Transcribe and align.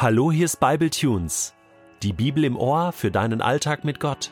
Hallo, 0.00 0.30
hier 0.30 0.44
ist 0.44 0.60
Bible 0.60 0.90
Tunes, 0.90 1.54
die 2.04 2.12
Bibel 2.12 2.44
im 2.44 2.56
Ohr 2.56 2.92
für 2.92 3.10
deinen 3.10 3.42
Alltag 3.42 3.82
mit 3.82 3.98
Gott. 3.98 4.30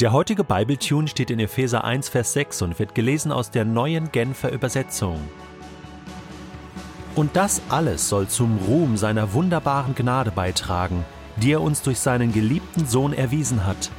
Der 0.00 0.12
heutige 0.12 0.44
Bible 0.44 0.76
Tune 0.76 1.08
steht 1.08 1.30
in 1.30 1.40
Epheser 1.40 1.82
1, 1.82 2.10
Vers 2.10 2.34
6 2.34 2.60
und 2.60 2.78
wird 2.78 2.94
gelesen 2.94 3.32
aus 3.32 3.50
der 3.50 3.64
neuen 3.64 4.12
Genfer 4.12 4.52
Übersetzung. 4.52 5.18
Und 7.14 7.36
das 7.36 7.62
alles 7.70 8.10
soll 8.10 8.28
zum 8.28 8.58
Ruhm 8.68 8.98
seiner 8.98 9.32
wunderbaren 9.32 9.94
Gnade 9.94 10.30
beitragen, 10.30 11.02
die 11.36 11.52
er 11.52 11.62
uns 11.62 11.80
durch 11.80 11.98
seinen 11.98 12.34
geliebten 12.34 12.86
Sohn 12.86 13.14
erwiesen 13.14 13.64
hat 13.64 13.90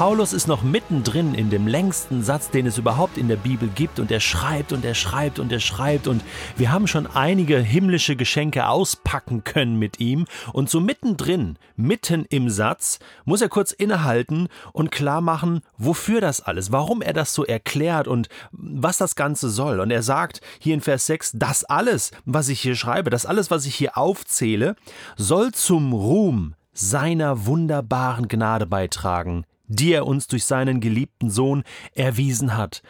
Paulus 0.00 0.32
ist 0.32 0.48
noch 0.48 0.62
mittendrin 0.62 1.34
in 1.34 1.50
dem 1.50 1.66
längsten 1.66 2.22
Satz, 2.22 2.48
den 2.48 2.64
es 2.64 2.78
überhaupt 2.78 3.18
in 3.18 3.28
der 3.28 3.36
Bibel 3.36 3.68
gibt. 3.68 4.00
Und 4.00 4.10
er 4.10 4.20
schreibt 4.20 4.72
und 4.72 4.82
er 4.82 4.94
schreibt 4.94 5.38
und 5.38 5.52
er 5.52 5.60
schreibt. 5.60 6.08
Und 6.08 6.24
wir 6.56 6.72
haben 6.72 6.86
schon 6.86 7.06
einige 7.06 7.58
himmlische 7.58 8.16
Geschenke 8.16 8.66
auspacken 8.66 9.44
können 9.44 9.78
mit 9.78 10.00
ihm. 10.00 10.24
Und 10.54 10.70
so 10.70 10.80
mittendrin, 10.80 11.58
mitten 11.76 12.24
im 12.30 12.48
Satz, 12.48 12.98
muss 13.26 13.42
er 13.42 13.50
kurz 13.50 13.72
innehalten 13.72 14.48
und 14.72 14.90
klar 14.90 15.20
machen, 15.20 15.60
wofür 15.76 16.22
das 16.22 16.40
alles, 16.40 16.72
warum 16.72 17.02
er 17.02 17.12
das 17.12 17.34
so 17.34 17.44
erklärt 17.44 18.08
und 18.08 18.30
was 18.52 18.96
das 18.96 19.16
Ganze 19.16 19.50
soll. 19.50 19.80
Und 19.80 19.90
er 19.90 20.02
sagt 20.02 20.40
hier 20.60 20.72
in 20.72 20.80
Vers 20.80 21.04
6, 21.08 21.32
das 21.34 21.62
alles, 21.64 22.10
was 22.24 22.48
ich 22.48 22.62
hier 22.62 22.74
schreibe, 22.74 23.10
das 23.10 23.26
alles, 23.26 23.50
was 23.50 23.66
ich 23.66 23.74
hier 23.74 23.98
aufzähle, 23.98 24.76
soll 25.18 25.52
zum 25.52 25.92
Ruhm 25.92 26.54
seiner 26.72 27.44
wunderbaren 27.44 28.28
Gnade 28.28 28.64
beitragen, 28.64 29.44
die 29.70 29.92
er 29.92 30.06
uns 30.06 30.26
durch 30.26 30.44
seinen 30.44 30.80
geliebten 30.80 31.30
Sohn 31.30 31.62
erwiesen 31.94 32.56
hat. 32.56 32.82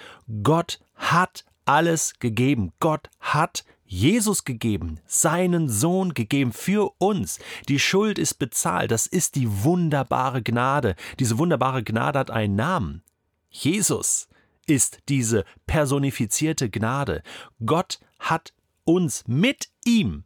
Gott 0.43 0.81
hat 0.97 1.45
alles 1.67 2.15
gegeben. 2.19 2.73
Gott 2.81 3.09
hat 3.21 3.65
Jesus 3.85 4.45
gegeben, 4.45 5.01
seinen 5.07 5.69
Sohn 5.69 6.15
gegeben 6.15 6.53
für 6.53 6.93
uns. 6.99 7.39
Die 7.69 7.79
Schuld 7.79 8.19
ist 8.19 8.35
bezahlt. 8.35 8.91
Das 8.91 9.07
ist 9.07 9.35
die 9.35 9.65
wunderbare 9.65 10.43
Gnade. 10.43 10.95
Diese 11.19 11.39
wunderbare 11.39 11.83
Gnade 11.83 12.19
hat 12.19 12.31
einen 12.31 12.55
Namen. 12.55 13.03
Jesus 13.51 14.29
ist 14.67 15.01
diese 15.09 15.45
personifizierte 15.67 16.71
Gnade. 16.71 17.23
Gott 17.67 17.99
hat 18.21 18.55
uns 18.85 19.25
mit 19.27 19.71
ihm 19.85 20.25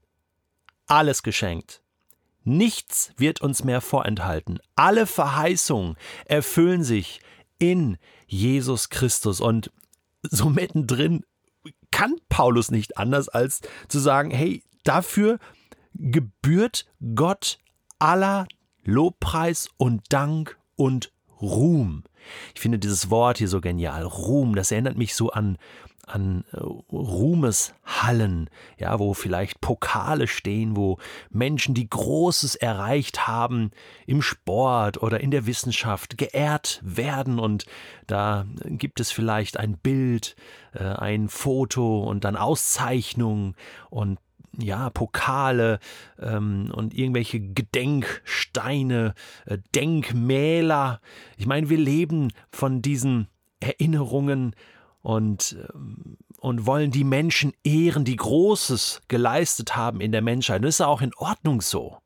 alles 0.87 1.23
geschenkt. 1.23 1.84
Nichts 2.45 3.13
wird 3.17 3.41
uns 3.41 3.65
mehr 3.65 3.81
vorenthalten. 3.81 4.59
Alle 4.77 5.07
Verheißungen 5.07 5.97
erfüllen 6.27 6.85
sich 6.85 7.21
in 7.59 7.97
Jesus 8.27 8.91
Christus. 8.91 9.41
Und 9.41 9.71
so 10.23 10.51
mittendrin 10.51 11.25
kann 11.91 12.17
Paulus 12.29 12.71
nicht 12.71 12.99
anders 12.99 13.29
als 13.29 13.61
zu 13.89 13.99
sagen, 13.99 14.31
hey, 14.31 14.63
dafür 14.85 15.39
gebührt 15.95 16.87
Gott 17.15 17.59
aller 17.99 18.47
Lobpreis 18.85 19.69
und 19.77 20.03
Dank 20.11 20.59
und 20.77 21.13
Ruhm. 21.41 22.05
Ich 22.55 22.61
finde 22.61 22.79
dieses 22.79 23.11
Wort 23.11 23.39
hier 23.39 23.49
so 23.49 23.61
genial. 23.61 24.03
Ruhm, 24.03 24.55
das 24.55 24.71
erinnert 24.71 24.97
mich 24.97 25.15
so 25.15 25.31
an 25.31 25.59
an 26.07 26.45
äh, 26.53 26.59
Ruhmeshallen, 26.59 28.51
ja, 28.79 28.99
wo 28.99 29.15
vielleicht 29.15 29.61
Pokale 29.61 30.27
stehen, 30.27 30.77
wo 30.77 30.99
Menschen, 31.31 31.75
die 31.75 31.89
Großes 31.89 32.57
erreicht 32.57 33.27
haben 33.27 33.71
im 34.07 34.23
Sport 34.23 35.03
oder 35.03 35.21
in 35.21 35.31
der 35.31 35.47
Wissenschaft, 35.47 36.19
geehrt 36.19 36.81
werden 36.83 37.39
und 37.39 37.67
da 38.07 38.47
gibt 38.65 39.01
es 39.01 39.11
vielleicht 39.11 39.59
ein 39.59 39.79
Bild, 39.79 40.37
äh, 40.73 40.85
ein 40.85 41.29
Foto 41.29 42.05
und 42.05 42.25
dann 42.25 42.37
Auszeichnungen 42.37 43.55
und 43.91 44.19
ja, 44.59 44.91
Pokale 44.91 45.81
ähm, 46.21 46.71
und 46.73 46.95
irgendwelche 46.95 47.41
Gedenksteine, 47.41 49.15
äh, 49.47 49.59
Denkmäler. 49.75 51.01
Ich 51.37 51.47
meine, 51.47 51.69
wir 51.71 51.79
leben 51.79 52.33
von 52.51 52.83
diesen 52.83 53.29
Erinnerungen 53.61 54.55
und, 55.05 55.55
ähm, 55.75 56.17
und 56.41 56.67
wollen 56.67 56.91
die 56.91 57.05
Menschen 57.05 57.53
ehren, 57.63 58.07
die 58.07 58.17
Großes 58.17 59.03
geleistet 59.07 59.77
haben 59.77 60.01
in 60.01 60.13
der 60.13 60.23
Menschheit. 60.23 60.65
das 60.65 60.77
ist 60.77 60.81
auch 60.81 61.03
in 61.03 61.15
Ordnung 61.17 61.61
so. 61.61 61.99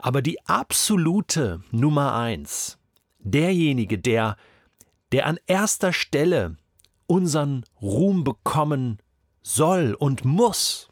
Aber 0.00 0.22
die 0.22 0.44
absolute 0.44 1.62
Nummer 1.70 2.14
eins, 2.14 2.78
derjenige, 3.20 3.98
der, 3.98 4.36
der 5.12 5.26
an 5.26 5.38
erster 5.46 5.92
Stelle 5.92 6.56
unseren 7.06 7.64
Ruhm 7.80 8.24
bekommen 8.24 8.98
soll 9.42 9.94
und 9.94 10.24
muss, 10.24 10.90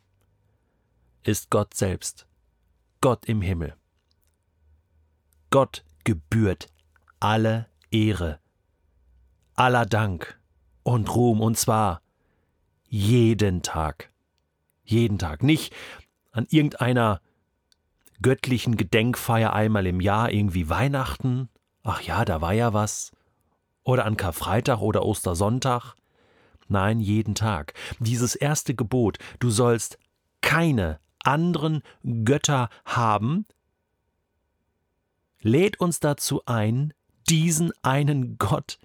ist 1.25 1.51
Gott 1.51 1.75
selbst, 1.75 2.29
Gott 3.01 3.27
im 3.27 3.43
Himmel. 3.43 3.75
Gott 5.51 5.85
gebührt 6.05 6.69
alle 7.19 7.67
Ehre, 7.91 8.39
aller 9.57 9.85
Dank 9.85 10.39
und 10.85 11.13
Ruhm, 11.13 11.41
und 11.41 11.59
zwar 11.59 12.01
jeden 12.89 13.63
Tag. 13.63 14.13
Jeden 14.85 15.19
Tag. 15.19 15.43
Nicht 15.43 15.75
an 16.31 16.47
irgendeiner 16.49 17.21
göttlichen 18.23 18.77
Gedenkfeier 18.77 19.53
einmal 19.53 19.87
im 19.87 20.01
Jahr, 20.01 20.31
irgendwie 20.31 20.69
Weihnachten. 20.69 21.49
Ach 21.83 22.01
ja, 22.01 22.25
da 22.25 22.41
war 22.41 22.53
ja 22.53 22.73
was. 22.73 23.11
Oder 23.83 24.05
an 24.05 24.17
Karfreitag 24.17 24.81
oder 24.81 25.05
Ostersonntag. 25.05 25.95
Nein, 26.69 27.01
jeden 27.01 27.35
Tag. 27.35 27.75
Dieses 27.99 28.35
erste 28.35 28.75
Gebot, 28.75 29.19
du 29.41 29.51
sollst 29.51 29.99
keine 30.41 31.01
anderen 31.23 31.83
Götter 32.25 32.69
haben, 32.85 33.47
lädt 35.41 35.81
uns 35.81 36.01
dazu 36.01 36.43
ein, 36.47 36.95
diesen 37.29 37.73
einen 37.83 38.39
Gott 38.39 38.79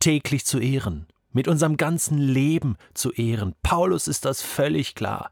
täglich 0.00 0.44
zu 0.46 0.58
ehren, 0.58 1.06
mit 1.32 1.48
unserem 1.48 1.76
ganzen 1.76 2.18
Leben 2.18 2.76
zu 2.94 3.12
ehren. 3.12 3.54
Paulus 3.62 4.08
ist 4.08 4.24
das 4.24 4.42
völlig 4.42 4.94
klar. 4.94 5.30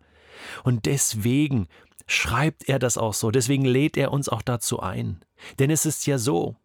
Und 0.63 0.87
deswegen 0.87 1.69
schreibt 2.07 2.69
er 2.69 2.79
das 2.79 2.99
auch 2.99 3.15
so, 3.15 3.31
deswegen 3.31 3.65
lädt 3.65 3.97
er 3.97 4.13
uns 4.13 4.29
auch 4.29 4.43
dazu 4.43 4.81
ein. 4.81 5.21
Denn 5.59 5.71
es 5.71 5.87
ist 5.87 6.07
ja 6.07 6.19
so, 6.19 6.57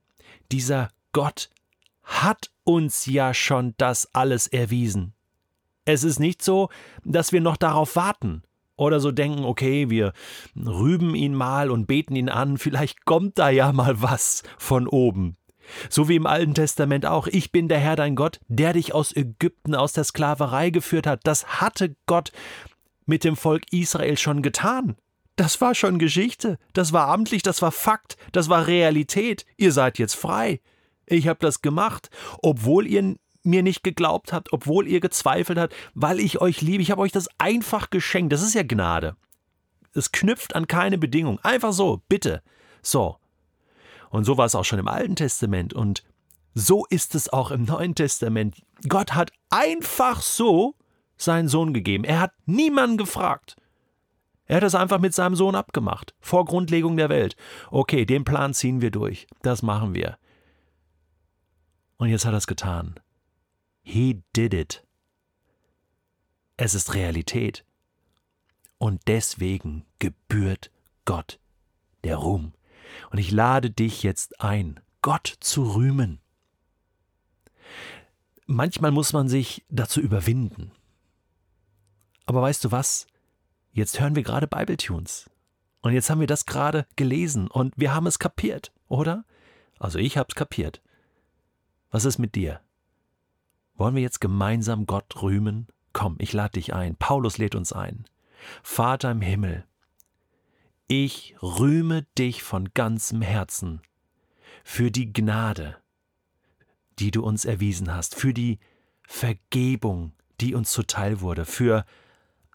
dieser 0.52 0.90
Gott 1.12 1.50
hat 2.04 2.52
uns 2.64 3.06
ja 3.06 3.34
schon 3.34 3.74
das 3.78 4.14
alles 4.14 4.48
erwiesen. 4.48 5.14
Es 5.86 6.04
ist 6.04 6.20
nicht 6.20 6.42
so, 6.42 6.70
dass 7.04 7.32
wir 7.32 7.42
noch 7.42 7.58
darauf 7.58 7.96
warten 7.96 8.44
oder 8.76 9.00
so 9.00 9.12
denken, 9.12 9.44
okay, 9.44 9.90
wir 9.90 10.14
rüben 10.56 11.16
ihn 11.16 11.34
mal 11.34 11.72
und 11.72 11.88
beten 11.88 12.16
ihn 12.16 12.30
an, 12.30 12.58
vielleicht 12.58 13.06
kommt 13.06 13.38
da 13.38 13.50
ja 13.50 13.72
mal 13.72 14.02
was 14.02 14.44
von 14.58 14.88
oben. 14.88 15.36
So 15.90 16.10
wie 16.10 16.16
im 16.16 16.26
Alten 16.26 16.54
Testament 16.54 17.06
auch, 17.06 17.28
ich 17.28 17.52
bin 17.52 17.68
der 17.68 17.80
Herr 17.80 17.96
dein 17.96 18.16
Gott, 18.16 18.40
der 18.48 18.74
dich 18.74 18.94
aus 18.94 19.16
Ägypten, 19.16 19.76
aus 19.76 19.94
der 19.94 20.04
Sklaverei 20.04 20.70
geführt 20.70 21.08
hat. 21.08 21.22
Das 21.24 21.60
hatte 21.62 21.96
Gott 22.06 22.32
mit 23.06 23.24
dem 23.24 23.36
Volk 23.36 23.72
Israel 23.72 24.18
schon 24.18 24.42
getan. 24.42 24.96
Das 25.36 25.62
war 25.62 25.74
schon 25.74 26.00
Geschichte, 26.00 26.58
das 26.74 26.92
war 26.92 27.08
amtlich, 27.08 27.44
das 27.44 27.62
war 27.62 27.72
Fakt, 27.72 28.18
das 28.34 28.50
war 28.50 28.68
Realität. 28.68 29.46
Ihr 29.56 29.72
seid 29.72 29.98
jetzt 29.98 30.16
frei. 30.16 30.60
Ich 31.06 31.28
habe 31.28 31.40
das 31.40 31.62
gemacht, 31.62 32.10
obwohl 32.42 32.86
ihr 32.86 33.16
mir 33.44 33.64
nicht 33.64 33.84
geglaubt 33.84 34.34
habt, 34.34 34.52
obwohl 34.54 34.88
ihr 34.88 35.00
gezweifelt 35.00 35.58
habt, 35.58 35.74
weil 35.94 36.20
ich 36.20 36.42
euch 36.42 36.62
liebe. 36.62 36.84
Ich 36.84 36.92
habe 36.92 37.02
euch 37.02 37.12
das 37.12 37.30
einfach 37.38 37.90
geschenkt. 37.90 38.34
Das 38.34 38.42
ist 38.42 38.54
ja 38.54 38.64
Gnade. 38.64 39.16
Es 39.94 40.12
knüpft 40.12 40.56
an 40.56 40.68
keine 40.68 40.98
Bedingung. 40.98 41.40
Einfach 41.40 41.74
so, 41.74 42.02
bitte. 42.10 42.44
So, 42.82 43.18
und 44.10 44.24
so 44.24 44.38
war 44.38 44.46
es 44.46 44.56
auch 44.56 44.66
schon 44.66 44.80
im 44.80 44.88
Alten 44.88 45.16
Testament 45.16 45.74
und 45.74 46.04
so 46.54 46.86
ist 46.90 47.16
es 47.16 47.30
auch 47.30 47.52
im 47.52 47.64
Neuen 47.64 47.96
Testament. 47.96 48.64
Gott 48.88 49.14
hat 49.14 49.32
einfach 49.50 50.22
so 50.22 50.76
seinen 51.16 51.48
Sohn 51.48 51.74
gegeben. 51.74 52.04
Er 52.04 52.20
hat 52.20 52.34
niemanden 52.46 52.98
gefragt. 52.98 53.56
Er 54.46 54.58
hat 54.58 54.64
es 54.64 54.74
einfach 54.74 55.00
mit 55.00 55.14
seinem 55.14 55.36
Sohn 55.36 55.54
abgemacht, 55.54 56.16
vor 56.20 56.46
Grundlegung 56.46 56.98
der 56.98 57.10
Welt. 57.10 57.36
Okay, 57.70 58.06
den 58.06 58.24
Plan 58.24 58.54
ziehen 58.54 58.82
wir 58.82 58.90
durch. 58.90 59.28
Das 59.44 59.62
machen 59.62 59.94
wir. 59.94 60.18
Und 61.98 62.10
jetzt 62.10 62.26
hat 62.26 62.34
er 62.34 62.38
es 62.38 62.48
getan. 62.48 63.00
He 63.84 64.24
did 64.36 64.54
it. 64.54 64.84
Es 66.58 66.74
ist 66.74 66.96
Realität. 66.96 67.64
Und 68.80 69.02
deswegen 69.08 69.86
gebührt 70.00 70.72
Gott 71.06 71.40
der 72.04 72.16
Ruhm. 72.16 72.54
Und 73.12 73.18
ich 73.18 73.32
lade 73.32 73.72
dich 73.72 74.04
jetzt 74.04 74.42
ein, 74.42 74.80
Gott 75.02 75.38
zu 75.40 75.76
rühmen. 75.76 76.20
Manchmal 78.46 78.92
muss 78.92 79.14
man 79.14 79.30
sich 79.30 79.66
dazu 79.70 80.02
überwinden. 80.02 80.72
Aber 82.26 82.42
weißt 82.42 82.64
du 82.66 82.72
was? 82.72 83.08
Jetzt 83.72 84.00
hören 84.00 84.16
wir 84.16 84.24
gerade 84.24 84.48
Bibletunes. 84.48 85.30
Und 85.82 85.94
jetzt 85.94 86.10
haben 86.10 86.20
wir 86.20 86.28
das 86.28 86.46
gerade 86.46 86.86
gelesen 86.96 87.48
und 87.48 87.74
wir 87.78 87.94
haben 87.94 88.08
es 88.08 88.20
kapiert, 88.20 88.74
oder? 88.88 89.24
Also 89.78 89.98
ich 90.00 90.18
habe 90.18 90.28
es 90.30 90.36
kapiert. 90.36 90.82
Was 91.92 92.06
ist 92.06 92.18
mit 92.18 92.36
dir? 92.36 92.60
Wollen 93.76 93.96
wir 93.96 94.02
jetzt 94.02 94.20
gemeinsam 94.20 94.86
Gott 94.86 95.22
rühmen? 95.22 95.68
Komm, 95.94 96.18
ich 96.20 96.34
lade 96.34 96.54
dich 96.54 96.74
ein. 96.74 96.96
Paulus 96.98 97.38
lädt 97.38 97.56
uns 97.56 97.72
ein. 97.72 98.06
Vater 98.62 99.12
im 99.12 99.22
Himmel, 99.22 99.66
Ich 100.92 101.36
rühme 101.44 102.08
dich 102.18 102.42
von 102.42 102.74
ganzem 102.74 103.22
Herzen 103.22 103.80
für 104.64 104.90
die 104.90 105.14
Gnade, 105.14 105.78
die 106.98 107.12
du 107.12 107.24
uns 107.24 107.46
erwiesen 107.46 107.94
hast, 107.94 108.16
für 108.16 108.34
die 108.34 108.58
Vergebung, 109.08 110.14
die 110.42 110.56
uns 110.56 110.72
zuteil 110.72 111.22
wurde, 111.22 111.46
für 111.46 111.86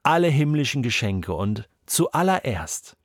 alle 0.03 0.27
himmlischen 0.27 0.83
Geschenke 0.83 1.33
und 1.33 1.69
zuallererst 1.87 2.97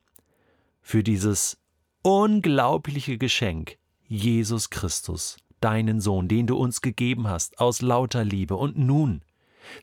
für 0.82 1.04
dieses 1.04 1.60
unglaubliche 2.02 3.20
Geschenk, 3.20 3.78
Jesus 4.08 4.72
Christus, 4.72 5.38
deinen 5.60 6.02
Sohn, 6.02 6.28
den 6.28 6.48
du 6.48 6.58
uns 6.58 6.82
gegeben 6.82 7.28
hast 7.28 7.60
aus 7.60 7.84
lauter 7.84 8.24
Liebe. 8.24 8.56
Und 8.56 8.80
nun 8.80 9.22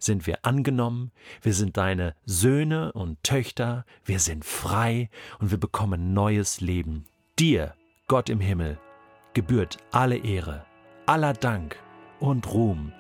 sind 0.01 0.27
wir 0.27 0.45
angenommen, 0.45 1.13
wir 1.43 1.53
sind 1.53 1.77
deine 1.77 2.15
Söhne 2.25 2.93
und 2.93 3.23
Töchter, 3.23 3.85
wir 4.05 4.19
sind 4.19 4.45
frei 4.45 5.11
und 5.39 5.51
wir 5.51 5.59
bekommen 5.59 6.13
neues 6.13 6.61
Leben. 6.61 7.07
Dir, 7.39 7.75
Gott 8.09 8.31
im 8.31 8.41
Himmel, 8.41 8.79
gebührt 9.35 9.79
alle 9.93 10.17
Ehre, 10.17 10.65
aller 11.07 11.33
Dank 11.33 11.77
und 12.21 12.53
Ruhm. 12.53 12.93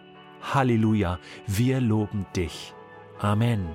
Halleluja, 0.42 1.18
wir 1.46 1.80
loben 1.80 2.26
dich. 2.34 2.74
Amen. 3.18 3.74